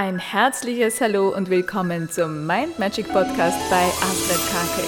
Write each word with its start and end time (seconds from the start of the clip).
Ein 0.00 0.20
herzliches 0.20 1.00
Hallo 1.00 1.34
und 1.34 1.50
willkommen 1.50 2.08
zum 2.08 2.46
Mind 2.46 2.78
Magic 2.78 3.08
Podcast 3.08 3.58
bei 3.68 3.82
Astrid 3.82 4.40
Karkel, 4.48 4.84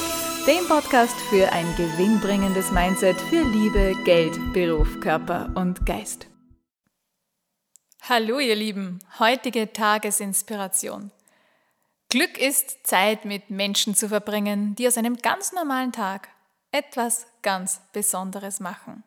dem 0.46 0.68
Podcast 0.68 1.16
für 1.22 1.50
ein 1.50 1.66
gewinnbringendes 1.74 2.70
Mindset 2.70 3.20
für 3.22 3.42
Liebe, 3.42 4.00
Geld, 4.04 4.38
Beruf, 4.52 5.00
Körper 5.00 5.50
und 5.56 5.84
Geist. 5.84 6.28
Hallo 8.08 8.38
ihr 8.38 8.54
Lieben, 8.54 9.00
heutige 9.18 9.72
Tagesinspiration. 9.72 11.10
Glück 12.08 12.38
ist 12.38 12.86
Zeit 12.86 13.24
mit 13.24 13.50
Menschen 13.50 13.96
zu 13.96 14.08
verbringen, 14.08 14.76
die 14.76 14.86
aus 14.86 14.96
einem 14.96 15.16
ganz 15.16 15.52
normalen 15.52 15.90
Tag 15.90 16.28
etwas 16.70 17.26
ganz 17.42 17.80
Besonderes 17.92 18.60
machen. 18.60 19.02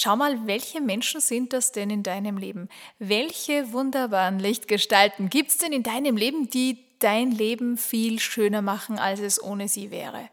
Schau 0.00 0.14
mal, 0.14 0.46
welche 0.46 0.80
Menschen 0.80 1.20
sind 1.20 1.52
das 1.52 1.72
denn 1.72 1.90
in 1.90 2.04
deinem 2.04 2.38
Leben? 2.38 2.68
Welche 3.00 3.72
wunderbaren 3.72 4.38
Lichtgestalten 4.38 5.28
gibt 5.28 5.50
es 5.50 5.58
denn 5.58 5.72
in 5.72 5.82
deinem 5.82 6.16
Leben, 6.16 6.48
die 6.48 6.84
dein 7.00 7.32
Leben 7.32 7.76
viel 7.76 8.20
schöner 8.20 8.62
machen, 8.62 9.00
als 9.00 9.18
es 9.18 9.42
ohne 9.42 9.66
sie 9.66 9.90
wäre? 9.90 10.28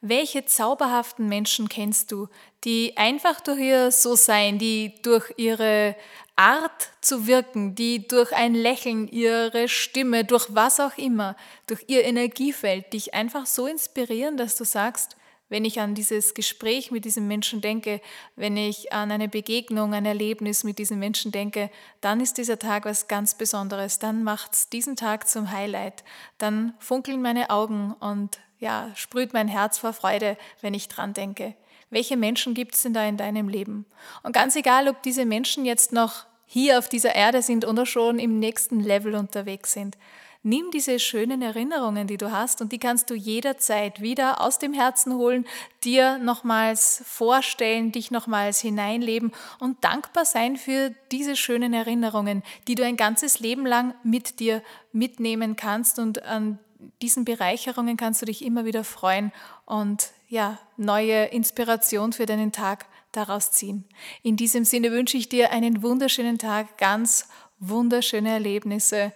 Welche 0.00 0.44
zauberhaften 0.44 1.28
Menschen 1.28 1.68
kennst 1.68 2.12
du, 2.12 2.28
die 2.62 2.96
einfach 2.96 3.40
durch 3.40 3.58
ihr 3.58 3.90
So-Sein, 3.90 4.60
die 4.60 4.94
durch 5.02 5.34
ihre 5.36 5.96
Art 6.36 6.90
zu 7.00 7.26
wirken, 7.26 7.74
die 7.74 8.06
durch 8.06 8.32
ein 8.32 8.54
Lächeln, 8.54 9.08
ihre 9.08 9.66
Stimme, 9.66 10.24
durch 10.24 10.46
was 10.50 10.78
auch 10.78 10.96
immer, 10.96 11.34
durch 11.66 11.82
ihr 11.88 12.04
Energiefeld 12.04 12.92
dich 12.92 13.12
einfach 13.12 13.46
so 13.46 13.66
inspirieren, 13.66 14.36
dass 14.36 14.54
du 14.54 14.62
sagst, 14.62 15.16
wenn 15.50 15.66
ich 15.66 15.80
an 15.80 15.94
dieses 15.94 16.32
Gespräch 16.32 16.90
mit 16.90 17.04
diesem 17.04 17.28
Menschen 17.28 17.60
denke, 17.60 18.00
wenn 18.36 18.56
ich 18.56 18.92
an 18.92 19.10
eine 19.10 19.28
Begegnung, 19.28 19.92
ein 19.92 20.06
Erlebnis 20.06 20.64
mit 20.64 20.78
diesem 20.78 20.98
Menschen 20.98 21.32
denke, 21.32 21.70
dann 22.00 22.20
ist 22.20 22.38
dieser 22.38 22.58
Tag 22.58 22.86
was 22.86 23.08
ganz 23.08 23.34
Besonderes. 23.34 23.98
Dann 23.98 24.24
macht 24.24 24.54
es 24.54 24.68
diesen 24.70 24.96
Tag 24.96 25.28
zum 25.28 25.50
Highlight. 25.50 26.04
Dann 26.38 26.72
funkeln 26.78 27.20
meine 27.20 27.50
Augen 27.50 27.94
und 28.00 28.38
ja, 28.60 28.90
sprüht 28.94 29.34
mein 29.34 29.48
Herz 29.48 29.78
vor 29.78 29.92
Freude, 29.92 30.38
wenn 30.62 30.72
ich 30.72 30.88
dran 30.88 31.12
denke. 31.12 31.54
Welche 31.90 32.16
Menschen 32.16 32.54
gibt 32.54 32.76
es 32.76 32.82
denn 32.82 32.94
da 32.94 33.04
in 33.04 33.16
deinem 33.16 33.48
Leben? 33.48 33.84
Und 34.22 34.32
ganz 34.32 34.54
egal, 34.54 34.88
ob 34.88 35.02
diese 35.02 35.26
Menschen 35.26 35.64
jetzt 35.64 35.92
noch 35.92 36.26
hier 36.46 36.78
auf 36.78 36.88
dieser 36.88 37.14
Erde 37.14 37.42
sind 37.42 37.66
oder 37.66 37.86
schon 37.86 38.18
im 38.18 38.38
nächsten 38.38 38.80
Level 38.80 39.14
unterwegs 39.14 39.72
sind. 39.72 39.96
Nimm 40.42 40.70
diese 40.70 40.98
schönen 40.98 41.42
Erinnerungen, 41.42 42.06
die 42.06 42.16
du 42.16 42.32
hast, 42.32 42.62
und 42.62 42.72
die 42.72 42.78
kannst 42.78 43.10
du 43.10 43.14
jederzeit 43.14 44.00
wieder 44.00 44.40
aus 44.40 44.58
dem 44.58 44.72
Herzen 44.72 45.14
holen, 45.14 45.46
dir 45.84 46.16
nochmals 46.16 47.02
vorstellen, 47.04 47.92
dich 47.92 48.10
nochmals 48.10 48.58
hineinleben 48.58 49.32
und 49.58 49.84
dankbar 49.84 50.24
sein 50.24 50.56
für 50.56 50.94
diese 51.12 51.36
schönen 51.36 51.74
Erinnerungen, 51.74 52.42
die 52.68 52.74
du 52.74 52.84
ein 52.86 52.96
ganzes 52.96 53.40
Leben 53.40 53.66
lang 53.66 53.94
mit 54.02 54.40
dir 54.40 54.62
mitnehmen 54.92 55.56
kannst 55.56 55.98
und 55.98 56.22
an 56.22 56.58
diesen 57.02 57.26
Bereicherungen 57.26 57.98
kannst 57.98 58.22
du 58.22 58.26
dich 58.26 58.42
immer 58.42 58.64
wieder 58.64 58.84
freuen 58.84 59.32
und 59.66 60.10
ja, 60.28 60.58
neue 60.78 61.26
Inspiration 61.26 62.14
für 62.14 62.24
deinen 62.24 62.52
Tag 62.52 62.86
daraus 63.12 63.52
ziehen. 63.52 63.84
In 64.22 64.36
diesem 64.36 64.64
Sinne 64.64 64.90
wünsche 64.90 65.18
ich 65.18 65.28
dir 65.28 65.50
einen 65.50 65.82
wunderschönen 65.82 66.38
Tag, 66.38 66.78
ganz 66.78 67.28
wunderschöne 67.58 68.30
Erlebnisse 68.30 69.12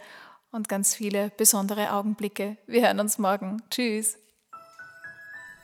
und 0.54 0.68
ganz 0.68 0.94
viele 0.94 1.30
besondere 1.36 1.92
Augenblicke. 1.92 2.56
Wir 2.66 2.82
hören 2.86 3.00
uns 3.00 3.18
morgen. 3.18 3.62
Tschüss. 3.70 4.16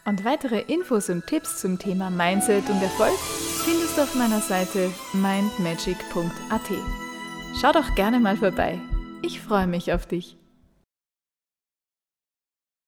Und 0.04 0.24
weitere 0.24 0.60
Infos 0.60 1.08
und 1.08 1.26
Tipps 1.26 1.60
zum 1.60 1.78
Thema 1.78 2.10
Mindset 2.10 2.68
und 2.68 2.82
Erfolg 2.82 3.16
findest 3.64 3.96
du 3.96 4.02
auf 4.02 4.14
meiner 4.14 4.40
Seite 4.40 4.90
mindmagic.at. 5.12 6.60
Schau 7.60 7.72
doch 7.72 7.94
gerne 7.94 8.18
mal 8.18 8.36
vorbei. 8.36 8.80
Ich 9.22 9.40
freue 9.40 9.66
mich 9.66 9.92
auf 9.92 10.06
dich. 10.06 10.39